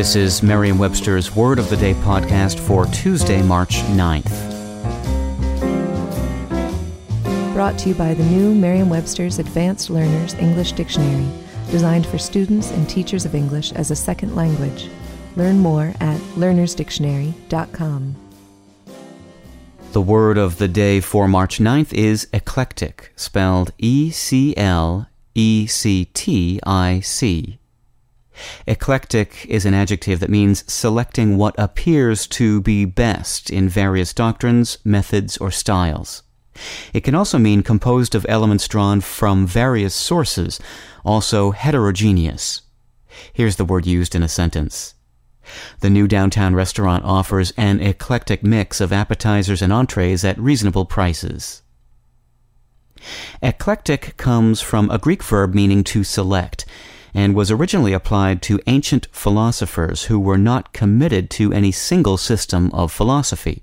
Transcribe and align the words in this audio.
This 0.00 0.16
is 0.16 0.42
Merriam 0.42 0.78
Webster's 0.78 1.36
Word 1.36 1.58
of 1.58 1.68
the 1.68 1.76
Day 1.76 1.92
podcast 1.92 2.58
for 2.58 2.86
Tuesday, 2.86 3.42
March 3.42 3.80
9th. 3.82 4.32
Brought 7.52 7.78
to 7.80 7.90
you 7.90 7.94
by 7.94 8.14
the 8.14 8.24
new 8.24 8.54
Merriam 8.54 8.88
Webster's 8.88 9.38
Advanced 9.38 9.90
Learners 9.90 10.32
English 10.36 10.72
Dictionary, 10.72 11.28
designed 11.70 12.06
for 12.06 12.16
students 12.16 12.70
and 12.70 12.88
teachers 12.88 13.26
of 13.26 13.34
English 13.34 13.72
as 13.72 13.90
a 13.90 13.94
second 13.94 14.34
language. 14.34 14.88
Learn 15.36 15.58
more 15.58 15.92
at 16.00 16.18
learnersdictionary.com. 16.34 18.16
The 19.92 20.00
word 20.00 20.38
of 20.38 20.56
the 20.56 20.68
day 20.68 21.00
for 21.00 21.28
March 21.28 21.58
9th 21.58 21.92
is 21.92 22.26
eclectic, 22.32 23.12
spelled 23.16 23.72
E 23.76 24.10
C 24.10 24.56
L 24.56 25.10
E 25.34 25.66
C 25.66 26.06
T 26.06 26.58
I 26.64 27.00
C. 27.00 27.59
Eclectic 28.66 29.46
is 29.46 29.66
an 29.66 29.74
adjective 29.74 30.20
that 30.20 30.30
means 30.30 30.70
selecting 30.72 31.36
what 31.36 31.54
appears 31.58 32.26
to 32.28 32.60
be 32.62 32.84
best 32.84 33.50
in 33.50 33.68
various 33.68 34.14
doctrines, 34.14 34.78
methods, 34.84 35.36
or 35.38 35.50
styles. 35.50 36.22
It 36.92 37.02
can 37.02 37.14
also 37.14 37.38
mean 37.38 37.62
composed 37.62 38.14
of 38.14 38.26
elements 38.28 38.68
drawn 38.68 39.00
from 39.00 39.46
various 39.46 39.94
sources, 39.94 40.60
also 41.04 41.52
heterogeneous. 41.52 42.62
Here's 43.32 43.56
the 43.56 43.64
word 43.64 43.86
used 43.86 44.14
in 44.14 44.22
a 44.22 44.28
sentence. 44.28 44.94
The 45.80 45.90
new 45.90 46.06
downtown 46.06 46.54
restaurant 46.54 47.04
offers 47.04 47.52
an 47.56 47.80
eclectic 47.80 48.44
mix 48.44 48.80
of 48.80 48.92
appetizers 48.92 49.62
and 49.62 49.72
entrees 49.72 50.24
at 50.24 50.38
reasonable 50.38 50.84
prices. 50.84 51.62
Eclectic 53.42 54.16
comes 54.16 54.60
from 54.60 54.90
a 54.90 54.98
Greek 54.98 55.22
verb 55.22 55.54
meaning 55.54 55.82
to 55.84 56.04
select 56.04 56.66
and 57.14 57.34
was 57.34 57.50
originally 57.50 57.92
applied 57.92 58.42
to 58.42 58.60
ancient 58.66 59.08
philosophers 59.12 60.04
who 60.04 60.18
were 60.18 60.38
not 60.38 60.72
committed 60.72 61.30
to 61.30 61.52
any 61.52 61.72
single 61.72 62.16
system 62.16 62.70
of 62.72 62.92
philosophy. 62.92 63.62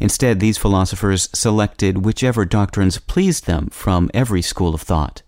Instead, 0.00 0.40
these 0.40 0.58
philosophers 0.58 1.28
selected 1.32 2.04
whichever 2.04 2.44
doctrines 2.44 2.98
pleased 2.98 3.46
them 3.46 3.68
from 3.70 4.10
every 4.12 4.42
school 4.42 4.74
of 4.74 4.82
thought. 4.82 5.22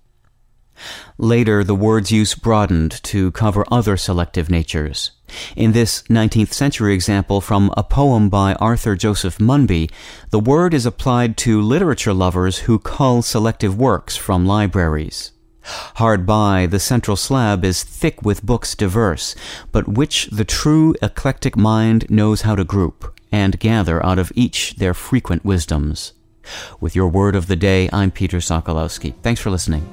Later, 1.16 1.64
the 1.64 1.74
word's 1.74 2.12
use 2.12 2.34
broadened 2.34 3.02
to 3.04 3.30
cover 3.32 3.64
other 3.70 3.96
selective 3.96 4.50
natures. 4.50 5.12
In 5.56 5.72
this 5.72 6.02
19th 6.10 6.52
century 6.52 6.92
example 6.92 7.40
from 7.40 7.72
a 7.76 7.82
poem 7.82 8.28
by 8.28 8.54
Arthur 8.54 8.94
Joseph 8.94 9.38
Munby, 9.38 9.90
the 10.30 10.38
word 10.38 10.74
is 10.74 10.84
applied 10.84 11.36
to 11.38 11.62
literature 11.62 12.12
lovers 12.12 12.60
who 12.60 12.78
cull 12.78 13.22
selective 13.22 13.78
works 13.78 14.16
from 14.16 14.46
libraries. 14.46 15.32
Hard 15.96 16.26
by, 16.26 16.66
the 16.66 16.78
central 16.78 17.16
slab 17.16 17.64
is 17.64 17.82
thick 17.82 18.22
with 18.22 18.46
books 18.46 18.76
diverse, 18.76 19.34
but 19.72 19.88
which 19.88 20.26
the 20.26 20.44
true 20.44 20.94
eclectic 21.02 21.56
mind 21.56 22.08
knows 22.08 22.42
how 22.42 22.54
to 22.54 22.62
group, 22.62 23.12
and 23.32 23.58
gather 23.58 24.04
out 24.06 24.20
of 24.20 24.30
each 24.36 24.76
their 24.76 24.94
frequent 24.94 25.44
wisdoms. 25.44 26.12
With 26.80 26.94
your 26.94 27.08
word 27.08 27.34
of 27.34 27.48
the 27.48 27.56
day, 27.56 27.88
I'm 27.92 28.12
Peter 28.12 28.38
Sokolowski. 28.38 29.14
Thanks 29.22 29.40
for 29.40 29.50
listening. 29.50 29.84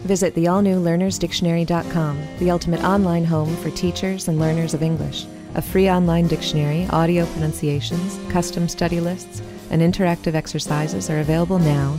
Visit 0.00 0.34
the 0.34 0.48
all 0.48 0.60
new 0.60 0.78
learnersdictionary.com, 0.78 2.22
the 2.38 2.50
ultimate 2.50 2.82
online 2.82 3.24
home 3.24 3.56
for 3.56 3.70
teachers 3.70 4.28
and 4.28 4.38
learners 4.38 4.74
of 4.74 4.82
English. 4.82 5.24
A 5.54 5.62
free 5.62 5.90
online 5.90 6.26
dictionary, 6.26 6.86
audio 6.90 7.24
pronunciations, 7.26 8.18
custom 8.30 8.68
study 8.68 9.00
lists, 9.00 9.40
and 9.70 9.80
interactive 9.80 10.34
exercises 10.34 11.08
are 11.08 11.20
available 11.20 11.58
now 11.58 11.98